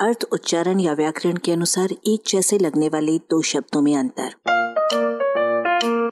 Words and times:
अर्थ, 0.00 0.24
उच्चारण 0.32 0.80
या 0.80 0.92
व्याकरण 0.92 1.36
के 1.36 1.52
अनुसार 1.52 1.88
एक 1.92 2.28
जैसे 2.28 2.58
लगने 2.58 2.88
वाले 2.88 3.18
दो 3.18 3.42
शब्दों 3.42 3.82
में 3.82 3.96
अंतर। 3.96 4.32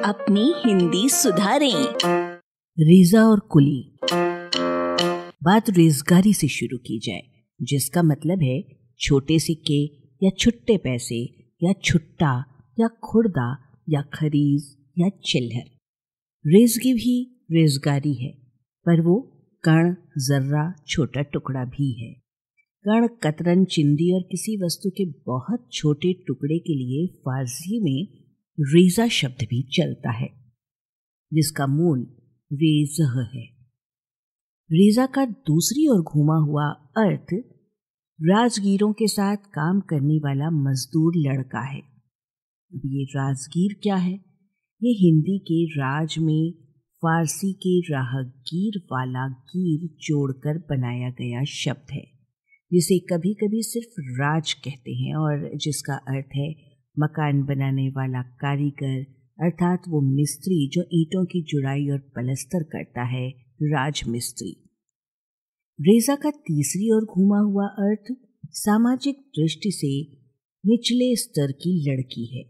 अपनी 0.05 0.55
हिंदी 0.67 1.09
सुधारें। 1.09 1.95
रेजा 2.79 3.23
और 3.23 3.41
कुली। 3.41 3.99
बात 5.43 5.71
रेजगारी 5.71 6.35
से 6.35 6.49
शुरू 6.49 6.79
की 6.79 6.99
जाए, 6.99 7.23
जिसका 7.63 8.03
मतलब 8.03 8.43
है 8.43 8.65
छोटे 8.99 9.39
सिक्के 9.39 9.85
या 10.27 10.31
छुट्टे 10.39 10.77
पैसे 10.77 11.25
या 11.63 11.73
छुट्टा 11.73 12.45
या 12.81 12.89
खुर्दा 12.89 13.79
या 13.89 14.03
खरीज 14.03 14.77
या 14.99 15.09
चिल्हर। 15.09 15.65
रेजगी 16.47 16.95
भी 16.95 17.47
रेजगारी 17.53 18.15
है, 18.15 18.33
पर 18.87 19.01
वो 19.01 19.33
कण, 19.65 19.95
जर्रा, 20.19 20.75
छोटा 20.89 21.23
टुकड़ा 21.23 21.65
भी 21.65 22.05
है। 22.05 22.26
कण, 22.89 23.07
कतरन, 23.07 23.65
चिंदी 23.65 24.15
और 24.15 24.23
किसी 24.23 24.57
वस्तु 24.57 24.91
के 24.91 25.05
बहुत 25.27 25.69
छोटे 25.73 26.13
टुकड़े 26.27 26.59
के 26.59 26.75
लिए 26.75 27.07
फारसी 27.07 27.81
में 27.81 28.25
रेजा 28.61 29.09
शब्द 29.09 29.45
भी 29.45 29.63
चलता 29.63 30.11
है, 30.11 30.29
जिसका 31.33 31.67
मूल 31.67 32.01
रेजह 32.53 33.21
है। 33.35 33.45
रेजा 34.73 35.07
का 35.07 35.27
दूसरी 35.27 35.89
ओर 35.89 36.03
घूमा 36.03 36.37
हुआ 36.37 36.65
अर्थ 36.97 37.27
राजगीरों 38.23 38.93
के 38.93 39.09
साथ 39.09 39.37
काम 39.37 39.81
करने 39.81 40.19
वाला 40.19 40.51
मजदूर 40.51 41.13
लड़का 41.17 41.61
है। 41.61 41.81
अब 41.81 42.81
ये 42.87 43.05
राजगीर 43.05 43.81
क्या 43.83 43.97
है? 43.97 44.15
ये 44.83 44.93
हिंदी 44.93 45.39
के 45.39 45.65
राज 45.65 46.19
में 46.19 46.53
फारसी 47.03 47.53
के 47.53 47.81
राहगीर 47.81 48.79
वाला 48.79 49.29
गीर 49.29 49.89
जोड़कर 50.01 50.59
बनाया 50.59 51.11
गया 51.11 51.45
शब्द 51.45 51.93
है। 51.93 52.16
जिसे 52.73 52.99
कभी 52.99 53.35
कभी 53.35 53.63
सिर्फ़ 53.63 54.01
राज 54.01 54.53
कहते 54.53 54.95
हैं 54.95 55.15
और 55.15 55.51
जिसका 55.57 55.95
अर्थ 55.95 56.37
है 56.37 56.55
मकान 56.99 57.43
बनाने 57.43 57.89
वाला 57.89 58.23
कारीगर, 58.23 59.03
अर्थात 59.41 59.83
वो 59.89 60.01
मिस्त्री 60.01 60.69
जो 60.69 60.83
ईंटों 60.93 61.25
की 61.25 61.43
जुड़ाई 61.43 61.89
और 61.89 61.99
पलस्तर 61.99 62.63
करता 62.63 63.03
है 63.03 63.29
राज 63.63 64.03
मिस्त्री 64.09 64.63
रेजा 65.81 66.15
का 66.15 66.31
तीसरी 66.31 66.91
और 66.91 67.05
घूमा 67.05 67.39
हुआ 67.39 67.67
अर्थ 67.67 68.15
सामाजिक 68.47 69.17
दृष्टि 69.19 69.71
से 69.71 70.17
निचले 70.67 71.17
स्तर 71.17 71.53
की 71.53 71.91
लड़की 71.91 72.27
है। 72.37 72.45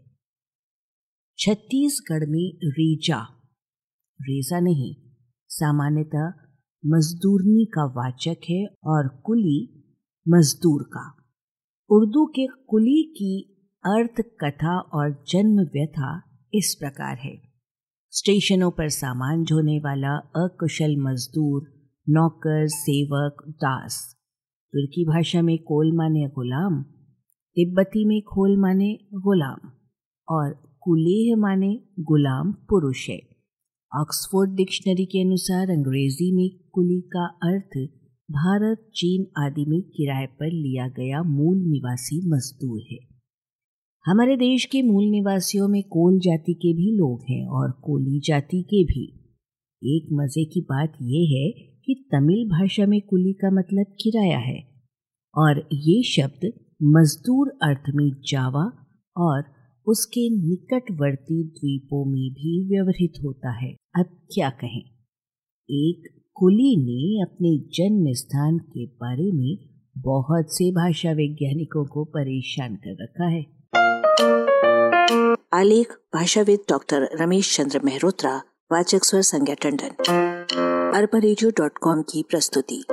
छत्तीसगढ़ 1.37 2.25
में 2.25 2.57
रेजा। 2.65 3.21
रेजा 4.21 4.59
नहीं, 4.59 4.95
सामान्यतः 5.47 6.27
मजदूरनी 6.85 7.65
का 7.65 7.85
वाचक 7.85 8.37
है 8.49 8.65
और 8.83 9.07
कुली 9.25 9.76
मजदूर 10.29 10.83
का। 10.83 11.15
उर्दू 11.89 12.25
के 12.25 12.47
कुली 12.47 13.03
की 13.03 13.53
अर्थ 13.85 14.21
कथा 14.21 14.79
और 14.79 15.23
जन्म 15.27 15.61
व्यथा 15.61 16.21
इस 16.53 16.77
प्रकार 16.79 17.17
है। 17.17 17.41
स्टेशनों 18.09 18.71
पर 18.71 18.89
सामान 18.89 19.43
ढोने 19.43 19.79
वाला 19.79 20.15
अकुशल 20.17 20.95
मजदूर, 20.97 21.91
नौकर, 22.09 22.67
सेवक, 22.67 23.43
दास। 23.49 24.15
तुर्की 24.73 25.05
भाषा 25.05 25.41
में 25.41 25.57
कोल 25.57 25.95
माने 25.95 26.27
गुलाम, 26.27 26.83
तिब्बती 27.55 28.05
में 28.05 28.21
खोल 28.21 28.57
माने 28.57 28.97
गुलाम 29.13 29.71
और 30.29 30.53
कुलेह 30.81 31.35
माने 31.37 31.79
गुलाम 31.99 32.51
पुरुष 32.51 33.09
है। 33.09 33.19
ऑक्सफोर्ड 33.99 34.51
डिक्शनरी 34.55 35.05
के 35.05 35.21
अनुसार 35.21 35.69
अंग्रेज़ी 35.69 36.35
में 36.35 36.69
कुली 36.73 37.01
का 37.01 37.25
अर्थ 37.25 37.89
भारत, 38.31 38.77
चीन 38.95 39.27
आदि 39.37 39.65
में 39.65 39.81
किराए 39.81 40.25
पर 40.25 40.45
लिया 40.45 40.87
गया 40.87 41.23
मूल 41.23 41.57
निवासी 41.57 42.27
मजदूर 42.27 42.81
है। 42.91 42.97
हमारे 44.05 44.37
देश 44.37 44.65
के 44.65 44.81
मूल 44.81 45.05
निवासियों 45.05 45.67
में 45.67 45.83
कोल 45.83 46.19
जाति 46.19 46.53
के 46.53 46.73
भी 46.73 46.91
लोग 46.97 47.21
हैं 47.29 47.47
और 47.47 47.71
कोली 47.71 48.19
जाति 48.19 48.61
के 48.61 48.83
भी। 48.83 49.05
एक 49.83 50.07
मज़े 50.13 50.45
की 50.45 50.61
बात 50.61 50.93
यह 51.01 51.37
है 51.37 51.51
कि 51.85 52.07
तमिल 52.11 52.49
भाषा 52.49 52.85
में 52.85 53.01
कुली 53.01 53.33
का 53.33 53.51
मतलब 53.51 53.85
किराया 54.01 54.39
है 54.39 54.67
और 55.37 55.69
ये 55.73 56.03
शब्द 56.03 56.53
मजदूर 56.83 57.47
अर्थ 57.63 57.83
में 57.95 58.11
जावा 58.29 58.65
और 59.17 59.43
उसके 59.87 60.29
निकटवर्ती 60.29 61.43
द्वीपों 61.43 62.05
में 62.05 62.31
भी 62.31 62.67
व्यवहित 62.69 63.13
होता 63.23 63.51
है। 63.51 63.73
अब 63.95 64.05
क्या 64.33 64.49
कहें? 64.49 64.83
एक 65.69 66.16
कुली 66.39 66.77
ने 66.77 67.21
अपने 67.21 67.57
जन्म 67.57 68.13
स्थान 68.13 68.57
के 68.57 68.85
बारे 68.85 69.31
में 69.31 69.57
बहुत 69.97 70.45
से 70.49 70.71
भाषा 70.71 71.11
वैज्ञानिकों 71.11 71.85
को 71.85 72.03
परेशान 72.03 72.75
कर 72.75 72.97
रखा 73.03 73.25
है। 73.25 73.45
आलेख, 75.53 75.91
भाषाविद 75.91 76.59
डॉक्टर 76.69 77.09
रमेश 77.21 77.57
चंद्र 77.57 77.79
मेहरोत्रा, 77.85 78.37
वाचक 78.71 79.03
स्वर 79.03 79.21
संज्ञा 79.21 79.55
टंडन। 79.55 79.89
अरबा 80.93 82.01
की 82.01 82.23
प्रस्तुति। 82.23 82.85